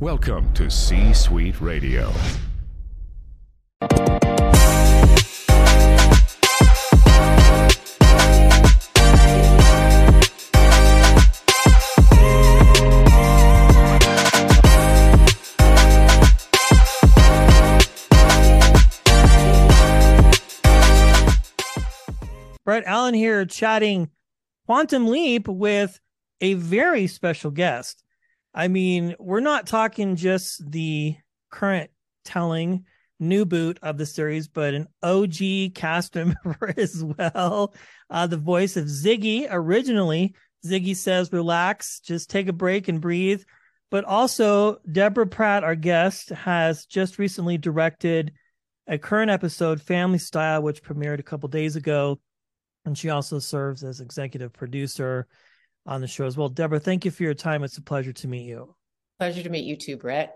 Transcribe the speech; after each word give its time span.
Welcome 0.00 0.50
to 0.54 0.70
C 0.70 1.12
Suite 1.12 1.60
Radio. 1.60 2.10
Brett 22.64 22.84
Allen 22.86 23.12
here 23.12 23.44
chatting 23.44 24.08
Quantum 24.64 25.08
Leap 25.08 25.46
with 25.46 26.00
a 26.40 26.54
very 26.54 27.06
special 27.06 27.50
guest. 27.50 28.02
I 28.52 28.68
mean, 28.68 29.14
we're 29.18 29.40
not 29.40 29.66
talking 29.66 30.16
just 30.16 30.70
the 30.70 31.16
current 31.50 31.90
telling 32.24 32.84
new 33.18 33.44
boot 33.44 33.78
of 33.82 33.98
the 33.98 34.06
series, 34.06 34.48
but 34.48 34.74
an 34.74 34.88
OG 35.02 35.74
cast 35.74 36.14
member 36.14 36.74
as 36.76 37.04
well. 37.04 37.74
Uh, 38.08 38.26
the 38.26 38.36
voice 38.36 38.76
of 38.76 38.86
Ziggy 38.86 39.46
originally. 39.50 40.34
Ziggy 40.66 40.96
says, 40.96 41.32
relax, 41.32 42.00
just 42.00 42.30
take 42.30 42.48
a 42.48 42.52
break 42.52 42.88
and 42.88 43.00
breathe. 43.00 43.42
But 43.90 44.04
also, 44.04 44.78
Deborah 44.90 45.26
Pratt, 45.26 45.64
our 45.64 45.74
guest, 45.74 46.28
has 46.30 46.86
just 46.86 47.18
recently 47.18 47.58
directed 47.58 48.32
a 48.86 48.98
current 48.98 49.30
episode, 49.30 49.80
Family 49.80 50.18
Style, 50.18 50.62
which 50.62 50.82
premiered 50.82 51.18
a 51.18 51.24
couple 51.24 51.48
days 51.48 51.76
ago. 51.76 52.20
And 52.84 52.96
she 52.96 53.10
also 53.10 53.38
serves 53.38 53.82
as 53.82 54.00
executive 54.00 54.52
producer 54.52 55.26
on 55.86 56.00
the 56.00 56.06
show 56.06 56.26
as 56.26 56.36
well. 56.36 56.48
Deborah, 56.48 56.80
thank 56.80 57.04
you 57.04 57.10
for 57.10 57.22
your 57.22 57.34
time. 57.34 57.64
It's 57.64 57.78
a 57.78 57.82
pleasure 57.82 58.12
to 58.12 58.28
meet 58.28 58.46
you. 58.46 58.74
Pleasure 59.18 59.42
to 59.42 59.50
meet 59.50 59.64
you 59.64 59.76
too, 59.76 59.96
Brett. 59.96 60.34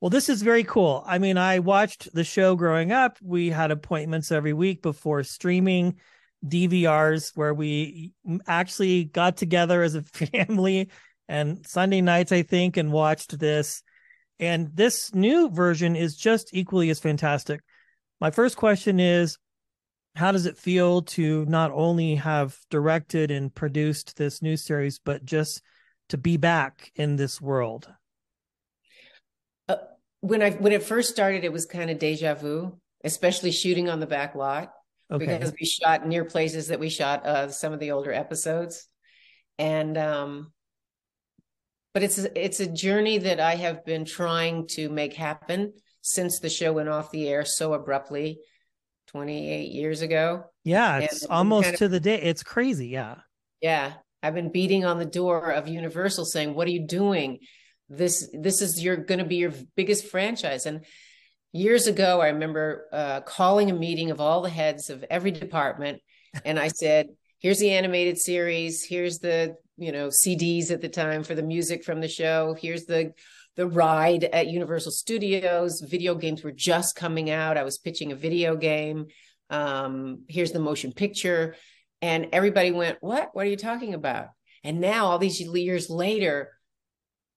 Well, 0.00 0.10
this 0.10 0.28
is 0.28 0.42
very 0.42 0.64
cool. 0.64 1.02
I 1.06 1.18
mean, 1.18 1.38
I 1.38 1.60
watched 1.60 2.12
the 2.12 2.24
show 2.24 2.56
growing 2.56 2.92
up. 2.92 3.16
We 3.22 3.48
had 3.48 3.70
appointments 3.70 4.30
every 4.30 4.52
week 4.52 4.82
before 4.82 5.22
streaming 5.22 5.96
DVRs 6.46 7.32
where 7.34 7.54
we 7.54 8.12
actually 8.46 9.04
got 9.04 9.36
together 9.36 9.82
as 9.82 9.94
a 9.94 10.02
family 10.02 10.90
and 11.28 11.66
Sunday 11.66 12.02
nights, 12.02 12.32
I 12.32 12.42
think, 12.42 12.76
and 12.76 12.92
watched 12.92 13.38
this. 13.38 13.82
And 14.38 14.70
this 14.74 15.14
new 15.14 15.48
version 15.50 15.96
is 15.96 16.16
just 16.16 16.50
equally 16.52 16.90
as 16.90 17.00
fantastic. 17.00 17.60
My 18.20 18.30
first 18.30 18.56
question 18.56 19.00
is 19.00 19.38
how 20.14 20.30
does 20.30 20.46
it 20.46 20.56
feel 20.56 21.02
to 21.02 21.44
not 21.46 21.72
only 21.72 22.14
have 22.16 22.56
directed 22.70 23.30
and 23.30 23.54
produced 23.54 24.16
this 24.16 24.42
new 24.42 24.56
series, 24.56 25.00
but 25.00 25.24
just 25.24 25.62
to 26.08 26.18
be 26.18 26.36
back 26.36 26.92
in 26.94 27.16
this 27.16 27.40
world? 27.40 27.88
Uh, 29.68 29.76
when 30.20 30.40
I 30.40 30.50
when 30.52 30.72
it 30.72 30.84
first 30.84 31.10
started, 31.10 31.44
it 31.44 31.52
was 31.52 31.66
kind 31.66 31.90
of 31.90 31.98
deja 31.98 32.34
vu, 32.34 32.78
especially 33.02 33.50
shooting 33.50 33.88
on 33.88 33.98
the 33.98 34.06
back 34.06 34.36
lot 34.36 34.72
okay. 35.10 35.26
because 35.26 35.52
we 35.58 35.66
shot 35.66 36.06
near 36.06 36.24
places 36.24 36.68
that 36.68 36.80
we 36.80 36.90
shot 36.90 37.26
uh, 37.26 37.48
some 37.48 37.72
of 37.72 37.80
the 37.80 37.90
older 37.90 38.12
episodes, 38.12 38.86
and 39.58 39.98
um, 39.98 40.52
but 41.92 42.04
it's 42.04 42.18
it's 42.18 42.60
a 42.60 42.70
journey 42.70 43.18
that 43.18 43.40
I 43.40 43.56
have 43.56 43.84
been 43.84 44.04
trying 44.04 44.68
to 44.68 44.88
make 44.88 45.14
happen 45.14 45.72
since 46.02 46.38
the 46.38 46.50
show 46.50 46.74
went 46.74 46.88
off 46.88 47.10
the 47.10 47.28
air 47.28 47.44
so 47.44 47.72
abruptly 47.72 48.38
28 49.14 49.70
years 49.70 50.02
ago. 50.02 50.42
Yeah, 50.64 50.98
it's 50.98 51.24
almost 51.24 51.66
kind 51.66 51.74
of, 51.74 51.78
to 51.78 51.88
the 51.88 52.00
day. 52.00 52.20
It's 52.20 52.42
crazy. 52.42 52.88
Yeah. 52.88 53.18
Yeah. 53.60 53.92
I've 54.24 54.34
been 54.34 54.50
beating 54.50 54.84
on 54.84 54.98
the 54.98 55.04
door 55.04 55.52
of 55.52 55.68
Universal 55.68 56.24
saying, 56.24 56.52
"What 56.52 56.66
are 56.66 56.72
you 56.72 56.84
doing? 56.84 57.38
This 57.88 58.28
this 58.32 58.60
is 58.60 58.82
your 58.82 58.96
going 58.96 59.20
to 59.20 59.24
be 59.24 59.36
your 59.36 59.52
biggest 59.76 60.08
franchise." 60.08 60.66
And 60.66 60.84
years 61.52 61.86
ago, 61.86 62.20
I 62.20 62.30
remember 62.30 62.88
uh, 62.92 63.20
calling 63.20 63.70
a 63.70 63.74
meeting 63.74 64.10
of 64.10 64.20
all 64.20 64.42
the 64.42 64.50
heads 64.50 64.90
of 64.90 65.04
every 65.08 65.30
department, 65.30 66.02
and 66.44 66.58
I 66.58 66.68
said, 66.68 67.06
"Here's 67.38 67.60
the 67.60 67.70
animated 67.70 68.18
series. 68.18 68.84
Here's 68.84 69.20
the 69.20 69.54
you 69.76 69.92
know 69.92 70.08
CDs 70.08 70.72
at 70.72 70.80
the 70.80 70.88
time 70.88 71.22
for 71.22 71.36
the 71.36 71.42
music 71.42 71.84
from 71.84 72.00
the 72.00 72.08
show. 72.08 72.56
Here's 72.60 72.86
the 72.86 73.12
the 73.56 73.66
ride 73.66 74.24
at 74.24 74.48
Universal 74.48 74.92
Studios. 74.92 75.80
Video 75.80 76.14
games 76.14 76.42
were 76.42 76.52
just 76.52 76.96
coming 76.96 77.30
out. 77.30 77.56
I 77.56 77.62
was 77.62 77.78
pitching 77.78 78.12
a 78.12 78.16
video 78.16 78.56
game. 78.56 79.06
Um, 79.50 80.24
here's 80.28 80.52
the 80.52 80.60
motion 80.60 80.92
picture. 80.92 81.54
And 82.02 82.28
everybody 82.32 82.70
went, 82.70 82.98
What? 83.00 83.30
What 83.32 83.46
are 83.46 83.50
you 83.50 83.56
talking 83.56 83.94
about? 83.94 84.28
And 84.62 84.80
now, 84.80 85.06
all 85.06 85.18
these 85.18 85.40
years 85.40 85.90
later, 85.90 86.50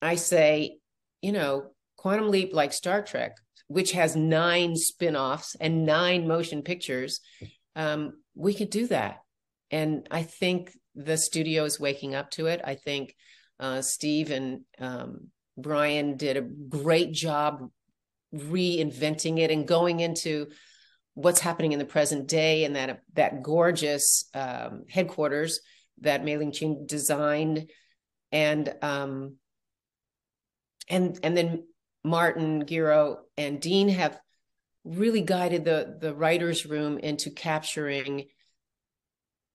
I 0.01 0.15
say, 0.15 0.79
you 1.21 1.31
know, 1.31 1.71
Quantum 1.97 2.29
Leap, 2.29 2.53
like 2.53 2.71
Star 2.71 3.01
Trek, 3.01 3.35
which 3.67 3.91
has 3.91 4.15
nine 4.15 4.75
spin 4.75 5.15
offs 5.15 5.55
and 5.59 5.85
nine 5.85 6.27
motion 6.27 6.61
pictures, 6.61 7.19
um, 7.75 8.13
we 8.33 8.53
could 8.53 8.69
do 8.69 8.87
that. 8.87 9.17
And 9.71 10.07
I 10.09 10.23
think 10.23 10.71
the 10.95 11.17
studio 11.17 11.65
is 11.65 11.79
waking 11.79 12.15
up 12.15 12.31
to 12.31 12.47
it. 12.47 12.61
I 12.63 12.75
think 12.75 13.13
uh, 13.59 13.81
Steve 13.81 14.31
and 14.31 14.61
um, 14.79 15.27
Brian 15.57 16.17
did 16.17 16.37
a 16.37 16.41
great 16.41 17.11
job 17.11 17.69
reinventing 18.33 19.39
it 19.39 19.51
and 19.51 19.67
going 19.67 19.99
into 19.99 20.47
what's 21.13 21.39
happening 21.39 21.71
in 21.71 21.79
the 21.79 21.85
present 21.85 22.27
day 22.27 22.63
and 22.63 22.75
that 22.75 23.01
that 23.13 23.41
gorgeous 23.41 24.29
um, 24.35 24.83
headquarters 24.89 25.61
that 26.01 26.23
Mei 26.23 26.37
Ling 26.37 26.51
Ching 26.51 26.85
designed. 26.87 27.71
And 28.31 28.73
um, 28.81 29.37
and 30.89 31.19
and 31.23 31.35
then 31.35 31.63
Martin 32.03 32.65
Gero 32.65 33.19
and 33.37 33.59
Dean 33.59 33.89
have 33.89 34.19
really 34.83 35.21
guided 35.21 35.65
the 35.65 35.97
the 35.99 36.13
writers 36.13 36.65
room 36.65 36.97
into 36.97 37.29
capturing 37.29 38.25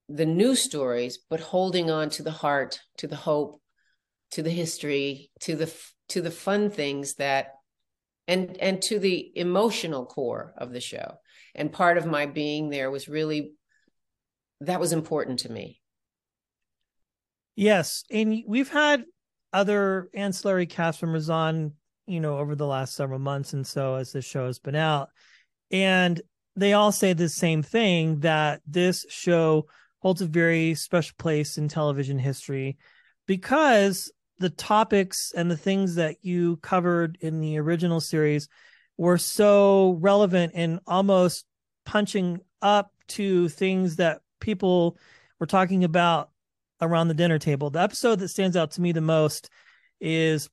the 0.09 0.25
new 0.25 0.55
stories 0.55 1.17
but 1.29 1.39
holding 1.39 1.89
on 1.89 2.09
to 2.09 2.23
the 2.23 2.31
heart 2.31 2.79
to 2.97 3.07
the 3.07 3.15
hope 3.15 3.62
to 4.33 4.43
the 4.43 4.49
history 4.49 5.29
to 5.39 5.55
the 5.55 5.73
to 6.09 6.21
the 6.21 6.31
fun 6.31 6.69
things 6.69 7.15
that 7.15 7.53
and 8.27 8.57
and 8.57 8.81
to 8.81 8.97
the 8.99 9.31
emotional 9.35 10.05
core 10.05 10.53
of 10.57 10.71
the 10.71 10.81
show. 10.81 11.15
And 11.55 11.71
part 11.71 11.97
of 11.97 12.07
my 12.07 12.25
being 12.25 12.69
there 12.69 12.89
was 12.89 13.07
really 13.07 13.51
that 14.61 14.79
was 14.79 14.91
important 14.91 15.39
to 15.39 15.51
me. 15.51 15.79
Yes 17.55 18.03
and 18.09 18.43
we've 18.47 18.71
had 18.71 19.03
other 19.51 20.09
ancillary 20.15 20.65
cast 20.65 21.03
members 21.03 21.29
on 21.29 21.73
you 22.07 22.19
know 22.19 22.39
over 22.39 22.55
the 22.55 22.65
last 22.65 22.95
several 22.95 23.19
months 23.19 23.53
and 23.53 23.67
so 23.67 23.95
as 23.95 24.11
the 24.11 24.21
show 24.21 24.47
has 24.47 24.57
been 24.57 24.75
out. 24.75 25.09
And 25.69 26.19
they 26.55 26.73
all 26.73 26.91
say 26.91 27.13
the 27.13 27.29
same 27.29 27.61
thing 27.61 28.21
that 28.21 28.61
this 28.65 29.05
show 29.09 29.67
holds 29.99 30.21
a 30.21 30.25
very 30.25 30.73
special 30.73 31.15
place 31.19 31.57
in 31.59 31.67
television 31.67 32.17
history 32.17 32.77
because 33.27 34.11
the 34.43 34.49
topics 34.49 35.31
and 35.33 35.49
the 35.49 35.55
things 35.55 35.95
that 35.95 36.17
you 36.21 36.57
covered 36.57 37.17
in 37.21 37.39
the 37.39 37.57
original 37.57 38.01
series 38.01 38.49
were 38.97 39.17
so 39.17 39.97
relevant 40.01 40.51
and 40.53 40.81
almost 40.85 41.45
punching 41.85 42.41
up 42.61 42.91
to 43.07 43.47
things 43.47 43.95
that 43.95 44.19
people 44.41 44.97
were 45.39 45.45
talking 45.45 45.85
about 45.85 46.29
around 46.81 47.07
the 47.07 47.13
dinner 47.13 47.39
table. 47.39 47.69
The 47.69 47.81
episode 47.81 48.19
that 48.19 48.27
stands 48.27 48.57
out 48.57 48.71
to 48.71 48.81
me 48.81 48.91
the 48.91 48.99
most 48.99 49.49
is 50.01 50.49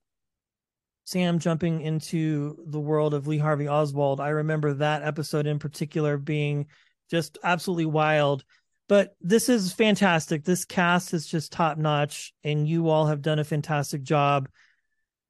Sam 1.03 1.41
jumping 1.41 1.81
into 1.81 2.63
the 2.69 2.79
world 2.79 3.13
of 3.13 3.27
Lee 3.27 3.39
Harvey 3.39 3.67
Oswald. 3.67 4.21
I 4.21 4.29
remember 4.29 4.73
that 4.75 5.03
episode 5.03 5.49
in 5.49 5.59
particular 5.59 6.17
being 6.17 6.69
just 7.11 7.39
absolutely 7.43 7.87
wild 7.87 8.45
but 8.91 9.15
this 9.21 9.49
is 9.49 9.73
fantastic. 9.73 10.43
This 10.43 10.65
cast 10.65 11.15
is 11.15 11.25
just 11.25 11.53
top 11.53 11.79
notch, 11.79 12.35
and 12.43 12.67
you 12.67 12.89
all 12.89 13.07
have 13.07 13.23
done 13.23 13.39
a 13.39 13.45
fantastic 13.45 14.03
job. 14.03 14.49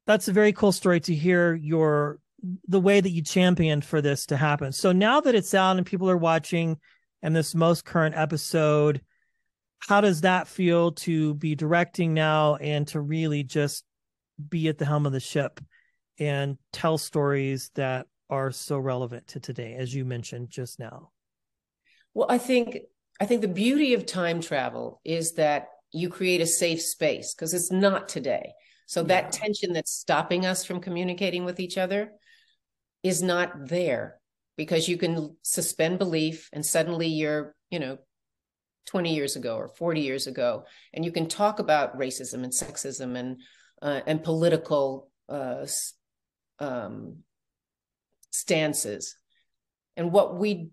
That's 0.07 0.27
a 0.27 0.33
very 0.33 0.51
cool 0.51 0.71
story 0.71 0.99
to 1.01 1.13
hear 1.13 1.53
your 1.53 2.17
the 2.67 2.79
way 2.79 2.99
that 2.99 3.11
you 3.11 3.21
championed 3.21 3.85
for 3.85 4.01
this 4.01 4.25
to 4.25 4.35
happen. 4.35 4.71
So 4.71 4.93
now 4.93 5.21
that 5.21 5.35
it's 5.35 5.53
out 5.53 5.77
and 5.77 5.85
people 5.85 6.09
are 6.09 6.17
watching, 6.17 6.79
and 7.21 7.35
this 7.35 7.53
most 7.53 7.85
current 7.85 8.15
episode, 8.17 9.01
how 9.77 10.01
does 10.01 10.21
that 10.21 10.47
feel 10.47 10.93
to 10.93 11.35
be 11.35 11.53
directing 11.53 12.15
now 12.15 12.55
and 12.55 12.87
to 12.87 12.99
really 12.99 13.43
just 13.43 13.85
be 14.49 14.69
at 14.69 14.79
the 14.79 14.85
helm 14.85 15.05
of 15.05 15.11
the 15.11 15.19
ship 15.19 15.59
and 16.17 16.57
tell 16.73 16.97
stories 16.97 17.69
that 17.75 18.07
are 18.27 18.49
so 18.49 18.79
relevant 18.79 19.27
to 19.27 19.39
today, 19.39 19.75
as 19.75 19.93
you 19.93 20.03
mentioned 20.03 20.49
just 20.49 20.79
now? 20.79 21.11
Well, 22.15 22.25
I 22.27 22.39
think 22.39 22.79
I 23.19 23.25
think 23.25 23.41
the 23.41 23.47
beauty 23.47 23.93
of 23.93 24.05
time 24.05 24.41
travel 24.41 25.01
is 25.03 25.33
that 25.33 25.67
you 25.91 26.09
create 26.09 26.41
a 26.41 26.47
safe 26.47 26.81
space 26.81 27.33
because 27.33 27.53
it's 27.53 27.71
not 27.71 28.09
today. 28.09 28.53
So 28.85 29.01
yeah. 29.01 29.07
that 29.07 29.31
tension 29.31 29.73
that's 29.73 29.91
stopping 29.91 30.45
us 30.45 30.65
from 30.65 30.81
communicating 30.81 31.45
with 31.45 31.59
each 31.59 31.77
other 31.77 32.11
is 33.03 33.21
not 33.21 33.67
there 33.67 34.19
because 34.57 34.87
you 34.87 34.97
can 34.97 35.35
suspend 35.43 35.99
belief 35.99 36.49
and 36.53 36.65
suddenly 36.65 37.07
you're, 37.07 37.55
you 37.69 37.79
know, 37.79 37.97
20 38.87 39.13
years 39.13 39.35
ago 39.35 39.55
or 39.55 39.67
40 39.67 40.01
years 40.01 40.27
ago 40.27 40.65
and 40.93 41.05
you 41.05 41.11
can 41.11 41.27
talk 41.27 41.59
about 41.59 41.97
racism 41.97 42.43
and 42.43 42.51
sexism 42.51 43.15
and 43.15 43.41
uh, 43.81 44.01
and 44.05 44.23
political 44.23 45.09
uh, 45.29 45.65
um, 46.59 47.17
stances. 48.31 49.15
And 49.97 50.11
what 50.11 50.37
we 50.37 50.69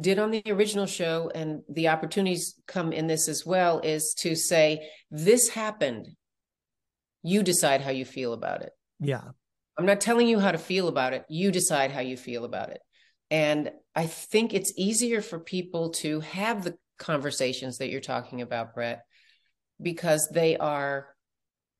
did 0.00 0.18
on 0.18 0.30
the 0.30 0.42
original 0.46 0.86
show, 0.86 1.30
and 1.34 1.62
the 1.68 1.88
opportunities 1.88 2.60
come 2.66 2.92
in 2.92 3.06
this 3.06 3.28
as 3.28 3.44
well, 3.44 3.80
is 3.80 4.14
to 4.20 4.34
say, 4.34 4.90
This 5.10 5.48
happened. 5.48 6.08
You 7.22 7.42
decide 7.42 7.80
how 7.80 7.90
you 7.90 8.04
feel 8.04 8.32
about 8.32 8.62
it. 8.62 8.72
Yeah. 8.98 9.22
I'm 9.76 9.86
not 9.86 10.00
telling 10.00 10.28
you 10.28 10.38
how 10.38 10.52
to 10.52 10.58
feel 10.58 10.88
about 10.88 11.12
it. 11.12 11.24
You 11.28 11.50
decide 11.50 11.90
how 11.90 12.00
you 12.00 12.16
feel 12.16 12.44
about 12.44 12.70
it. 12.70 12.80
And 13.30 13.70
I 13.94 14.06
think 14.06 14.52
it's 14.52 14.72
easier 14.76 15.22
for 15.22 15.38
people 15.38 15.90
to 15.90 16.20
have 16.20 16.64
the 16.64 16.76
conversations 16.98 17.78
that 17.78 17.90
you're 17.90 18.00
talking 18.00 18.42
about, 18.42 18.74
Brett, 18.74 19.02
because 19.80 20.28
they 20.32 20.56
are 20.56 21.08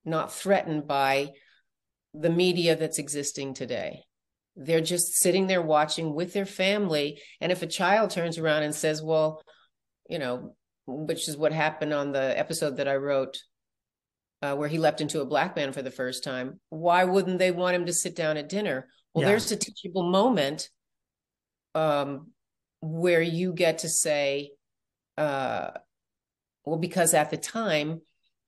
not 0.05 0.33
threatened 0.33 0.87
by 0.87 1.33
the 2.15 2.31
media 2.31 2.77
that's 2.77 2.99
existing 2.99 3.55
today. 3.55 4.05
They're 4.57 4.81
just 4.81 5.15
sitting 5.15 5.47
there 5.47 5.63
watching 5.63 6.15
with 6.15 6.33
their 6.33 6.47
family. 6.47 7.21
And 7.41 7.51
if 7.53 7.63
a 7.63 7.67
child 7.67 8.11
turns 8.11 8.39
around 8.39 8.65
and 8.65 8.75
says, 8.75 9.03
well, 9.03 9.43
you 10.09 10.19
know, 10.19 10.55
which 10.87 11.29
is 11.29 11.37
what 11.37 11.53
happened 11.53 11.93
on 11.93 12.13
the 12.13 12.39
episode 12.39 12.77
that 12.77 12.89
I 12.89 12.97
wrote, 12.97 13.39
uh, 14.43 14.57
where 14.57 14.69
he 14.69 14.79
leapt 14.79 15.01
into 15.01 15.21
a 15.21 15.27
black 15.27 15.55
man 15.57 15.73
for 15.73 15.83
the 15.83 15.91
first 15.91 16.25
time, 16.25 16.61
why 16.71 17.05
wouldn't 17.05 17.39
they 17.39 17.51
want 17.51 17.77
him 17.77 17.87
to 17.87 17.93
sit 17.93 18.17
down 18.17 18.37
at 18.37 18.49
dinner? 18.49 18.89
Well, 19.15 19.23
yeah. 19.23 19.31
there's 19.31 19.53
a 19.53 19.57
teachable 19.57 20.11
moment 20.11 20.69
um, 21.75 22.29
where 22.81 23.23
you 23.23 23.53
get 23.53 23.79
to 23.79 23.89
say, 23.89 24.53
uh, 25.17 25.71
well, 26.65 26.79
because 26.79 27.15
at 27.15 27.31
the 27.31 27.37
time, 27.37 28.01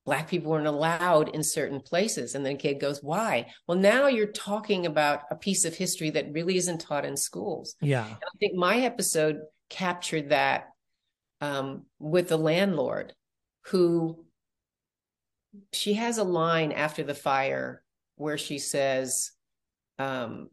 black 0.05 0.27
people 0.27 0.51
weren't 0.51 0.67
allowed 0.67 1.29
in 1.29 1.43
certain 1.43 1.79
places. 1.79 2.35
And 2.35 2.45
then 2.45 2.57
kid 2.57 2.79
goes 2.79 3.01
why? 3.01 3.47
Well 3.67 3.77
now 3.77 4.07
you're 4.07 4.27
talking 4.27 4.85
about 4.85 5.21
a 5.31 5.35
piece 5.35 5.65
of 5.65 5.75
history 5.75 6.09
that 6.11 6.33
really 6.33 6.57
isn't 6.57 6.81
taught 6.81 7.05
in 7.05 7.15
schools. 7.15 7.75
Yeah. 7.81 8.05
And 8.05 8.15
i 8.15 8.37
think 8.39 8.55
my 8.55 8.79
episode 8.79 9.39
captured 9.69 10.29
that 10.29 10.69
um, 11.41 11.85
with 11.99 12.29
the 12.29 12.37
landlord 12.37 13.13
who 13.67 14.25
she 15.71 15.93
has 15.93 16.17
a 16.17 16.23
line 16.23 16.71
after 16.71 17.03
the 17.03 17.13
fire 17.15 17.83
where 18.15 18.37
she 18.37 18.59
says 18.59 19.31
um, 19.99 20.49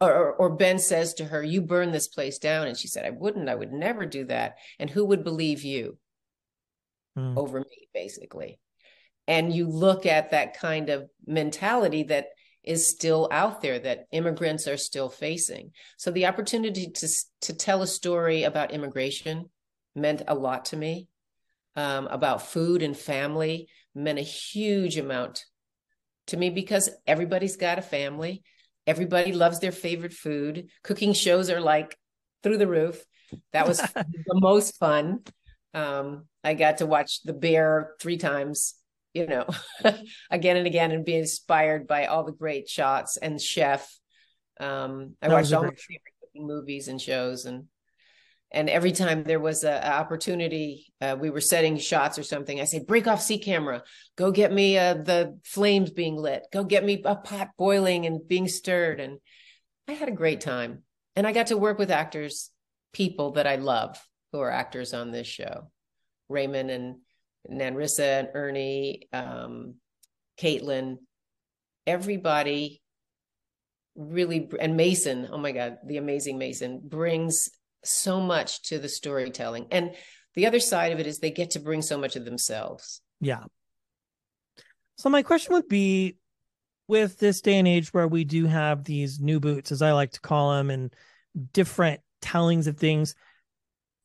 or, 0.00 0.32
or 0.34 0.50
ben 0.50 0.78
says 0.78 1.14
to 1.14 1.24
her 1.24 1.42
you 1.42 1.60
burn 1.60 1.90
this 1.90 2.08
place 2.08 2.38
down. 2.38 2.68
And 2.68 2.76
she 2.76 2.88
said 2.88 3.04
i 3.04 3.10
wouldn't. 3.10 3.48
I 3.48 3.54
would 3.54 3.72
never 3.72 4.06
do 4.06 4.24
that. 4.26 4.56
And 4.78 4.88
who 4.88 5.04
would 5.06 5.24
believe 5.24 5.62
you 5.64 5.98
mm. 7.18 7.36
over 7.36 7.60
me, 7.60 7.88
basically. 7.92 8.58
And 9.26 9.52
you 9.52 9.68
look 9.68 10.06
at 10.06 10.30
that 10.30 10.58
kind 10.58 10.90
of 10.90 11.08
mentality 11.26 12.04
that 12.04 12.26
is 12.62 12.90
still 12.90 13.28
out 13.30 13.62
there 13.62 13.78
that 13.78 14.06
immigrants 14.12 14.68
are 14.68 14.76
still 14.76 15.08
facing. 15.08 15.72
So 15.96 16.10
the 16.10 16.26
opportunity 16.26 16.90
to 16.90 17.08
to 17.42 17.54
tell 17.54 17.82
a 17.82 17.86
story 17.86 18.42
about 18.42 18.72
immigration 18.72 19.48
meant 19.94 20.22
a 20.28 20.34
lot 20.34 20.66
to 20.66 20.76
me. 20.76 21.08
Um, 21.76 22.08
about 22.08 22.42
food 22.42 22.82
and 22.82 22.96
family 22.96 23.68
meant 23.94 24.18
a 24.18 24.22
huge 24.22 24.98
amount 24.98 25.44
to 26.26 26.36
me 26.36 26.50
because 26.50 26.90
everybody's 27.06 27.56
got 27.56 27.78
a 27.78 27.82
family. 27.82 28.42
Everybody 28.86 29.32
loves 29.32 29.60
their 29.60 29.72
favorite 29.72 30.12
food. 30.12 30.68
Cooking 30.82 31.12
shows 31.12 31.48
are 31.48 31.60
like 31.60 31.96
through 32.42 32.58
the 32.58 32.66
roof. 32.66 33.04
That 33.52 33.68
was 33.68 33.78
the 33.94 34.04
most 34.34 34.76
fun. 34.78 35.20
Um, 35.74 36.26
I 36.42 36.54
got 36.54 36.78
to 36.78 36.86
watch 36.86 37.22
The 37.22 37.32
Bear 37.32 37.94
three 38.00 38.16
times, 38.16 38.74
you 39.14 39.26
know, 39.26 39.46
again 40.30 40.56
and 40.56 40.66
again, 40.66 40.90
and 40.90 41.04
be 41.04 41.16
inspired 41.16 41.86
by 41.86 42.06
all 42.06 42.24
the 42.24 42.32
great 42.32 42.68
shots 42.68 43.16
and 43.16 43.40
Chef. 43.40 43.88
Um, 44.58 45.16
I 45.22 45.28
that 45.28 45.34
watched 45.34 45.52
all 45.52 45.62
my 45.62 45.70
favorite 45.70 46.02
movies 46.34 46.88
and 46.88 47.00
shows, 47.00 47.44
and 47.44 47.64
and 48.50 48.68
every 48.68 48.92
time 48.92 49.22
there 49.22 49.38
was 49.38 49.62
a, 49.62 49.88
opportunity, 49.92 50.92
uh, 51.00 51.16
we 51.18 51.30
were 51.30 51.40
setting 51.40 51.76
shots 51.78 52.18
or 52.18 52.24
something. 52.24 52.60
I 52.60 52.64
say, 52.64 52.80
break 52.80 53.06
off 53.06 53.22
C 53.22 53.38
camera, 53.38 53.84
go 54.16 54.32
get 54.32 54.52
me 54.52 54.76
uh, 54.76 54.94
the 54.94 55.38
flames 55.44 55.90
being 55.90 56.16
lit, 56.16 56.42
go 56.52 56.64
get 56.64 56.84
me 56.84 57.00
a 57.04 57.14
pot 57.14 57.50
boiling 57.56 58.06
and 58.06 58.26
being 58.26 58.48
stirred, 58.48 59.00
and 59.00 59.18
I 59.86 59.92
had 59.92 60.08
a 60.08 60.12
great 60.12 60.40
time, 60.40 60.82
and 61.16 61.26
I 61.26 61.32
got 61.32 61.48
to 61.48 61.56
work 61.56 61.78
with 61.78 61.90
actors, 61.90 62.50
people 62.92 63.32
that 63.32 63.46
I 63.46 63.56
love 63.56 64.00
who 64.32 64.40
are 64.40 64.50
actors 64.50 64.94
on 64.94 65.10
this 65.10 65.26
show. 65.26 65.70
Raymond 66.28 66.70
and 66.70 66.96
Nanrisa 67.50 68.20
and 68.20 68.28
Ernie, 68.34 69.08
um, 69.12 69.74
Caitlin, 70.38 70.98
everybody 71.86 72.82
really, 73.96 74.48
and 74.60 74.76
Mason, 74.76 75.28
oh 75.30 75.38
my 75.38 75.52
God, 75.52 75.78
the 75.84 75.96
amazing 75.96 76.38
Mason 76.38 76.80
brings 76.82 77.50
so 77.84 78.20
much 78.20 78.62
to 78.68 78.78
the 78.78 78.88
storytelling. 78.88 79.66
And 79.70 79.94
the 80.34 80.46
other 80.46 80.60
side 80.60 80.92
of 80.92 81.00
it 81.00 81.06
is 81.06 81.18
they 81.18 81.30
get 81.30 81.50
to 81.52 81.60
bring 81.60 81.82
so 81.82 81.98
much 81.98 82.16
of 82.16 82.24
themselves. 82.24 83.00
Yeah. 83.20 83.44
So 84.96 85.08
my 85.08 85.22
question 85.22 85.54
would 85.54 85.68
be 85.68 86.16
with 86.86 87.18
this 87.18 87.40
day 87.40 87.58
and 87.58 87.68
age 87.68 87.92
where 87.92 88.08
we 88.08 88.24
do 88.24 88.46
have 88.46 88.84
these 88.84 89.20
new 89.20 89.40
boots, 89.40 89.72
as 89.72 89.82
I 89.82 89.92
like 89.92 90.12
to 90.12 90.20
call 90.20 90.52
them, 90.52 90.70
and 90.70 90.94
different 91.52 92.00
tellings 92.20 92.66
of 92.66 92.76
things 92.76 93.14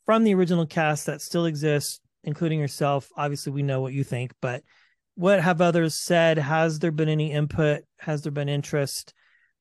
from 0.06 0.24
the 0.24 0.34
original 0.34 0.66
cast 0.66 1.06
that 1.07 1.22
still 1.22 1.46
exists 1.46 2.00
including 2.25 2.60
yourself. 2.60 3.10
Obviously, 3.16 3.54
we 3.54 3.63
know 3.63 3.80
what 3.80 3.94
you 3.94 4.04
think, 4.04 4.34
but 4.42 4.63
what 5.13 5.40
have 5.42 5.62
others 5.62 5.96
said? 5.96 6.38
Has 6.38 6.80
there 6.80 6.92
been 6.92 7.07
any 7.07 7.31
input? 7.31 7.84
Has 8.00 8.24
there 8.24 8.31
been 8.31 8.50
interest 8.50 9.13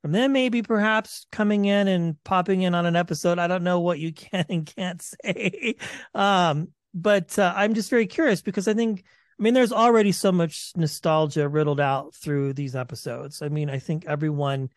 from 0.02 0.10
them? 0.10 0.32
Maybe 0.32 0.62
perhaps 0.62 1.26
coming 1.30 1.66
in 1.66 1.86
and 1.86 2.22
popping 2.24 2.62
in 2.62 2.74
on 2.74 2.86
an 2.86 2.96
episode. 2.96 3.38
I 3.38 3.46
don't 3.46 3.62
know 3.62 3.80
what 3.80 4.00
you 4.00 4.12
can 4.12 4.46
and 4.48 4.66
can't 4.66 5.00
say. 5.00 5.76
Um, 6.14 6.68
but 6.92 7.38
uh, 7.38 7.52
I'm 7.54 7.74
just 7.74 7.90
very 7.90 8.06
curious 8.06 8.42
because 8.42 8.66
I 8.66 8.74
think, 8.74 9.04
I 9.38 9.42
mean, 9.42 9.54
there's 9.54 9.72
already 9.72 10.12
so 10.12 10.32
much 10.32 10.72
nostalgia 10.76 11.48
riddled 11.48 11.80
out 11.80 12.14
through 12.14 12.54
these 12.54 12.74
episodes. 12.74 13.42
I 13.42 13.48
mean, 13.48 13.68
I 13.68 13.78
think 13.78 14.06
everyone 14.06 14.70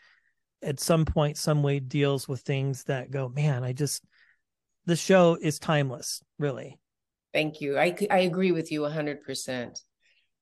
at 0.64 0.80
some 0.80 1.06
point, 1.06 1.38
some 1.38 1.62
way 1.62 1.80
deals 1.80 2.28
with 2.28 2.42
things 2.42 2.84
that 2.86 3.12
go, 3.12 3.30
man, 3.30 3.64
I 3.64 3.74
just, 3.74 4.04
the 4.88 4.95
show 4.95 5.38
is 5.39 5.60
timeless, 5.60 6.24
really. 6.39 6.80
Thank 7.34 7.62
you. 7.62 7.78
I, 7.78 7.95
I 8.10 8.19
agree 8.19 8.51
with 8.51 8.72
you 8.72 8.81
100%. 8.81 9.80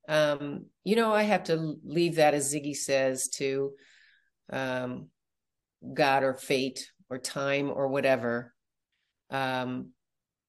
Um, 0.08 0.68
you 0.84 0.96
know, 0.96 1.12
I 1.12 1.24
have 1.24 1.46
to 1.46 1.76
leave 1.84 2.16
that, 2.16 2.36
as 2.36 2.54
Ziggy 2.54 2.76
says, 2.76 3.28
to 3.30 3.72
um, 4.54 5.10
God 5.94 6.24
or 6.24 6.36
fate 6.36 6.90
or 7.10 7.18
time 7.18 7.72
or 7.72 7.88
whatever 7.88 8.54
um, 9.32 9.90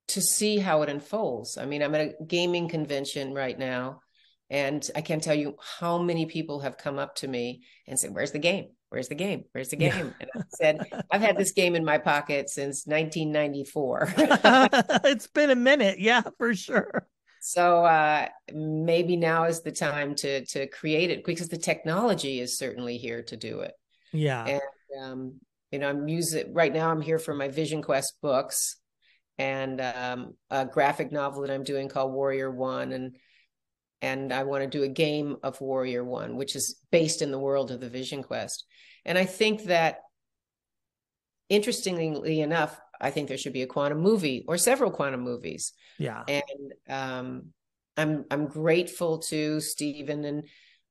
to 0.08 0.20
see 0.20 0.58
how 0.58 0.82
it 0.82 0.90
unfolds. 0.90 1.56
I 1.56 1.64
mean, 1.64 1.82
I'm 1.82 1.94
at 1.94 2.00
a 2.02 2.24
gaming 2.24 2.68
convention 2.68 3.32
right 3.32 3.58
now, 3.58 4.02
and 4.48 4.88
I 4.94 5.00
can't 5.00 5.22
tell 5.22 5.34
you 5.34 5.56
how 5.78 5.98
many 5.98 6.26
people 6.26 6.60
have 6.60 6.78
come 6.78 6.98
up 6.98 7.16
to 7.16 7.28
me 7.28 7.62
and 7.86 7.98
said, 7.98 8.14
Where's 8.14 8.32
the 8.32 8.38
game? 8.38 8.68
where's 8.88 9.08
the 9.08 9.14
game? 9.14 9.44
Where's 9.52 9.68
the 9.68 9.76
game? 9.76 10.14
And 10.20 10.30
I 10.34 10.40
said, 10.54 10.78
I've 11.10 11.20
had 11.20 11.36
this 11.36 11.52
game 11.52 11.74
in 11.74 11.84
my 11.84 11.98
pocket 11.98 12.48
since 12.48 12.86
1994. 12.86 14.14
it's 15.04 15.26
been 15.26 15.50
a 15.50 15.56
minute. 15.56 15.98
Yeah, 15.98 16.22
for 16.38 16.54
sure. 16.54 17.06
So 17.40 17.84
uh, 17.84 18.28
maybe 18.52 19.16
now 19.16 19.44
is 19.44 19.62
the 19.62 19.70
time 19.70 20.14
to 20.16 20.44
to 20.46 20.66
create 20.66 21.10
it 21.10 21.24
because 21.24 21.48
the 21.48 21.58
technology 21.58 22.40
is 22.40 22.58
certainly 22.58 22.96
here 22.96 23.22
to 23.24 23.36
do 23.36 23.60
it. 23.60 23.72
Yeah. 24.12 24.44
And 24.44 25.02
um, 25.02 25.40
you 25.70 25.78
know, 25.78 25.88
I'm 25.88 26.08
using 26.08 26.52
right 26.54 26.72
now. 26.72 26.90
I'm 26.90 27.02
here 27.02 27.18
for 27.18 27.34
my 27.34 27.48
Vision 27.48 27.82
Quest 27.82 28.14
books 28.22 28.76
and 29.38 29.80
um, 29.80 30.34
a 30.50 30.64
graphic 30.64 31.12
novel 31.12 31.42
that 31.42 31.50
I'm 31.50 31.62
doing 31.62 31.88
called 31.88 32.12
Warrior 32.12 32.50
One, 32.50 32.92
and 32.92 33.14
and 34.06 34.32
I 34.32 34.44
want 34.44 34.62
to 34.62 34.68
do 34.68 34.84
a 34.84 34.88
game 34.88 35.36
of 35.42 35.60
Warrior 35.60 36.04
One, 36.04 36.36
which 36.36 36.54
is 36.54 36.76
based 36.92 37.22
in 37.22 37.32
the 37.32 37.38
world 37.40 37.72
of 37.72 37.80
the 37.80 37.88
Vision 37.88 38.22
Quest. 38.22 38.64
And 39.04 39.18
I 39.18 39.24
think 39.24 39.64
that, 39.64 39.98
interestingly 41.48 42.40
enough, 42.40 42.80
I 43.00 43.10
think 43.10 43.26
there 43.26 43.36
should 43.36 43.52
be 43.52 43.62
a 43.62 43.66
quantum 43.66 43.98
movie 43.98 44.44
or 44.46 44.58
several 44.58 44.92
quantum 44.92 45.22
movies. 45.22 45.72
Yeah. 45.98 46.22
And 46.28 46.72
um, 46.88 47.46
I'm 47.96 48.24
I'm 48.30 48.46
grateful 48.46 49.18
to 49.30 49.60
Stephen 49.60 50.24
and 50.24 50.44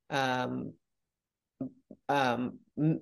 um, 0.10 0.74
um, 2.10 2.60
who 2.76 3.00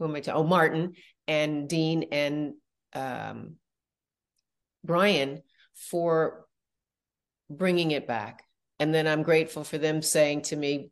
am 0.00 0.14
I? 0.14 0.20
To? 0.20 0.34
oh, 0.34 0.44
Martin 0.44 0.94
and 1.26 1.68
Dean 1.68 2.06
and 2.12 2.54
um, 2.94 3.56
Brian 4.84 5.42
for 5.74 6.47
bringing 7.50 7.90
it 7.90 8.06
back. 8.06 8.44
And 8.78 8.94
then 8.94 9.06
I'm 9.06 9.22
grateful 9.22 9.64
for 9.64 9.78
them 9.78 10.02
saying 10.02 10.42
to 10.42 10.56
me, 10.56 10.90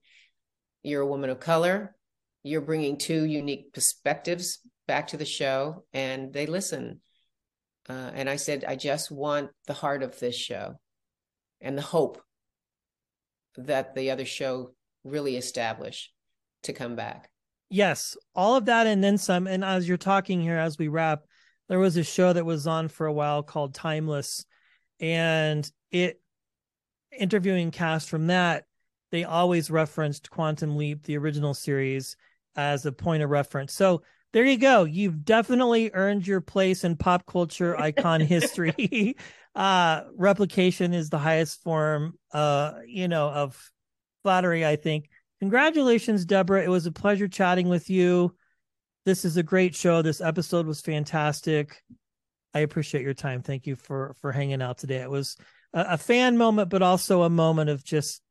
You're 0.83 1.03
a 1.03 1.07
woman 1.07 1.31
of 1.31 1.41
color. 1.41 1.95
You're 2.43 2.61
bringing 2.61 2.97
two 2.97 3.25
unique 3.25 3.73
perspectives 3.73 4.61
back 4.87 5.09
to 5.09 5.17
the 5.17 5.25
show, 5.25 5.85
and 5.93 6.33
they 6.33 6.47
listen. 6.47 7.01
Uh, 7.89 8.11
and 8.15 8.29
I 8.29 8.37
said, 8.37 8.65
I 8.67 8.77
just 8.77 9.11
want 9.11 9.51
the 9.67 9.73
heart 9.73 10.03
of 10.03 10.19
this 10.19 10.37
show 10.37 10.79
and 11.61 11.77
the 11.77 11.83
hope 11.83 12.21
that 13.57 13.95
the 13.95 14.11
other 14.11 14.25
show 14.25 14.75
really 15.05 15.37
established 15.37 16.13
to 16.65 16.73
come 16.73 16.97
back. 16.97 17.31
Yes, 17.69 18.17
all 18.35 18.57
of 18.57 18.67
that 18.67 18.87
and 18.87 19.03
then 19.03 19.19
some. 19.19 19.47
And 19.47 19.65
as 19.65 19.89
you're 19.89 19.97
talking 19.97 20.41
here, 20.41 20.59
as 20.59 20.79
we 20.79 20.89
wrap, 20.89 21.23
there 21.69 21.79
was 21.79 21.97
a 21.97 22.05
show 22.05 22.33
that 22.33 22.45
was 22.45 22.67
on 22.67 22.89
for 22.89 23.07
a 23.07 23.13
while 23.13 23.43
called 23.43 23.75
Timeless, 23.75 24.45
and 25.01 25.69
it 25.91 26.21
interviewing 27.19 27.71
cast 27.71 28.09
from 28.09 28.29
that, 28.29 28.65
they 29.13 29.25
always 29.25 29.71
referenced 29.71 30.31
Quantum 30.31 30.77
Leap, 30.77 31.05
the 31.05 31.17
original 31.17 31.55
series, 31.55 32.17
as 32.57 32.87
a 32.87 32.93
point 32.93 33.23
of 33.23 33.31
reference. 33.31 33.73
So 33.73 34.03
there 34.33 34.45
you 34.45 34.59
go. 34.59 34.85
You've 34.85 35.25
definitely 35.25 35.91
earned 35.95 36.27
your 36.27 36.41
place 36.41 36.85
in 36.85 36.97
pop 36.97 37.27
culture 37.27 37.79
icon 37.79 38.21
history. 38.23 39.17
uh 39.55 40.03
replication 40.17 40.93
is 40.93 41.09
the 41.09 41.17
highest 41.17 41.63
form 41.63 42.13
uh 42.33 42.75
you 42.87 43.09
know 43.09 43.31
of 43.31 43.73
flattery, 44.23 44.67
I 44.67 44.77
think. 44.77 45.09
Congratulations, 45.41 46.25
Deborah. 46.25 46.63
It 46.63 46.69
was 46.69 46.87
a 46.87 46.93
pleasure 46.93 47.29
chatting 47.29 47.69
with 47.69 47.89
you. 47.89 48.35
This 49.07 49.25
is 49.25 49.37
a 49.37 49.43
great 49.43 49.75
show. 49.75 50.03
This 50.03 50.21
episode 50.21 50.67
was 50.67 50.81
fantastic. 50.81 51.83
I 52.53 52.61
appreciate 52.61 53.05
your 53.05 53.15
time. 53.15 53.43
Thank 53.43 53.67
you 53.67 53.77
for 53.77 54.15
for 54.21 54.33
hanging 54.33 54.63
out 54.63 54.79
today. 54.79 54.97
It 54.97 55.11
was 55.11 55.37
a, 55.73 55.87
a 55.91 55.99
fan 55.99 56.37
moment, 56.37 56.71
but 56.71 56.83
also 56.83 57.23
a 57.23 57.31
moment 57.31 57.71
of 57.71 57.85
just 57.85 58.23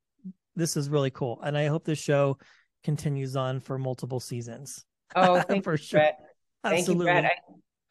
this 0.55 0.77
is 0.77 0.89
really 0.89 1.11
cool. 1.11 1.39
And 1.43 1.57
I 1.57 1.67
hope 1.67 1.83
this 1.83 1.99
show 1.99 2.37
continues 2.83 3.35
on 3.35 3.59
for 3.59 3.77
multiple 3.77 4.19
seasons. 4.19 4.85
Oh, 5.15 5.41
thank 5.47 5.63
for 5.63 5.73
you, 5.73 5.77
sure. 5.77 5.99
Brett. 5.99 6.19
Thank 6.63 6.79
Absolutely. 6.79 7.05
you, 7.05 7.11
Brett. 7.11 7.31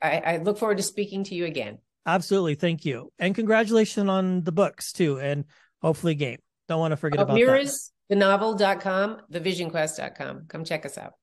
I, 0.03 0.09
I, 0.09 0.35
I 0.35 0.37
look 0.39 0.59
forward 0.59 0.79
to 0.79 0.83
speaking 0.83 1.25
to 1.25 1.35
you 1.35 1.45
again. 1.45 1.79
Absolutely. 2.07 2.55
Thank 2.55 2.85
you. 2.85 3.13
And 3.19 3.35
congratulations 3.35 4.09
on 4.09 4.43
the 4.43 4.53
books 4.53 4.93
too. 4.93 5.19
And 5.19 5.45
hopefully 5.81 6.15
game. 6.15 6.39
Don't 6.69 6.81
want 6.81 6.93
to 6.93 6.97
forget 6.97 7.21
oh, 7.21 7.23
about 7.25 7.35
Mirrors, 7.35 7.93
that. 8.09 8.15
the 8.15 8.19
novel.com, 8.19 9.21
thevisionquest.com. 9.31 10.47
Come 10.49 10.65
check 10.65 10.87
us 10.87 10.99
out. 10.99 11.15